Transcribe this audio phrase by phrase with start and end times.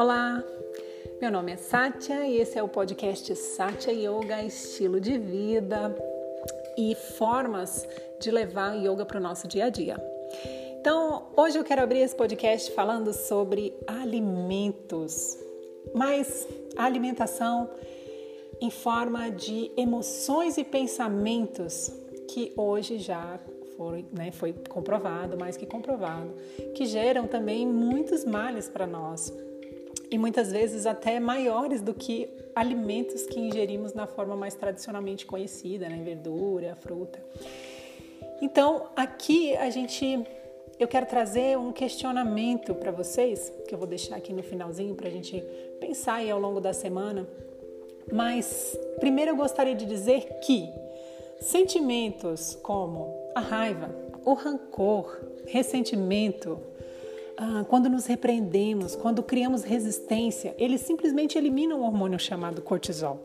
[0.00, 0.42] Olá,
[1.20, 5.94] meu nome é Sátia e esse é o podcast Sátia Yoga Estilo de Vida
[6.74, 7.86] e formas
[8.18, 10.02] de levar yoga para o nosso dia a dia.
[10.80, 15.38] Então, hoje eu quero abrir esse podcast falando sobre alimentos,
[15.94, 16.48] mas
[16.78, 17.68] a alimentação
[18.58, 21.92] em forma de emoções e pensamentos
[22.26, 23.38] que hoje já
[23.76, 26.32] foi, né, foi comprovado, mais que comprovado,
[26.74, 29.30] que geram também muitos males para nós
[30.10, 35.88] e muitas vezes até maiores do que alimentos que ingerimos na forma mais tradicionalmente conhecida,
[35.88, 37.22] né, verdura, fruta.
[38.42, 40.26] Então, aqui a gente
[40.78, 45.08] eu quero trazer um questionamento para vocês, que eu vou deixar aqui no finalzinho para
[45.08, 45.38] a gente
[45.78, 47.28] pensar aí ao longo da semana.
[48.10, 50.72] Mas primeiro eu gostaria de dizer que
[51.40, 53.88] Sentimentos como a raiva,
[54.26, 56.60] o rancor, ressentimento,
[57.42, 63.24] ah, quando nos repreendemos, quando criamos resistência, eles simplesmente eliminam o hormônio chamado cortisol.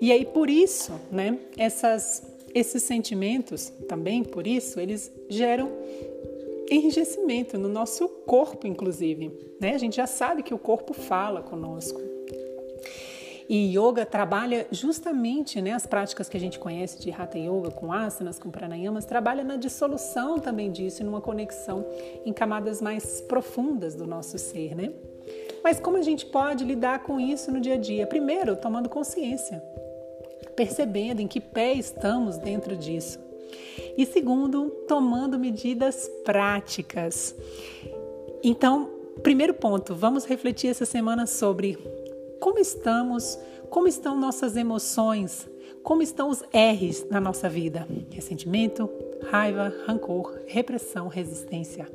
[0.00, 2.22] E aí por isso, né, essas,
[2.54, 5.72] esses sentimentos, também por isso, eles geram
[6.70, 9.32] enrijecimento no nosso corpo, inclusive.
[9.58, 9.74] Né?
[9.74, 12.00] A gente já sabe que o corpo fala conosco.
[13.48, 17.92] E yoga trabalha justamente né, as práticas que a gente conhece de Hatha Yoga, com
[17.92, 21.84] asanas, com pranayamas, trabalha na dissolução também disso, numa conexão
[22.24, 24.92] em camadas mais profundas do nosso ser, né?
[25.62, 28.06] Mas como a gente pode lidar com isso no dia a dia?
[28.06, 29.62] Primeiro, tomando consciência,
[30.56, 33.20] percebendo em que pé estamos dentro disso.
[33.96, 37.34] E segundo, tomando medidas práticas.
[38.42, 38.90] Então,
[39.22, 41.78] primeiro ponto, vamos refletir essa semana sobre
[42.42, 43.38] como estamos?
[43.70, 45.48] Como estão nossas emoções?
[45.84, 47.86] Como estão os R's na nossa vida?
[48.10, 48.90] Ressentimento,
[49.30, 51.88] raiva, rancor, repressão, resistência.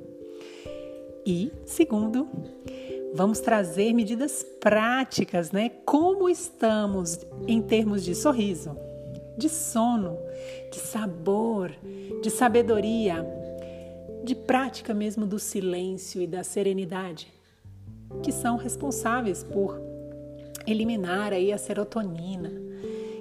[1.25, 2.29] E, segundo,
[3.13, 5.67] vamos trazer medidas práticas, né?
[5.83, 8.73] Como estamos em termos de sorriso,
[9.37, 10.17] de sono,
[10.71, 11.73] de sabor,
[12.21, 13.17] de sabedoria,
[14.23, 17.27] de prática mesmo do silêncio e da serenidade,
[18.23, 19.96] que são responsáveis por
[20.67, 22.51] eliminar aí a serotonina,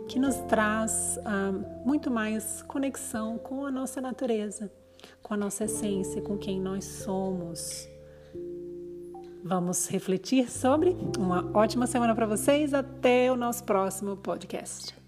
[0.09, 1.53] que nos traz ah,
[1.85, 4.71] muito mais conexão com a nossa natureza,
[5.23, 7.89] com a nossa essência, com quem nós somos.
[9.43, 10.97] Vamos refletir sobre.
[11.17, 12.75] Uma ótima semana para vocês.
[12.75, 15.06] Até o nosso próximo podcast.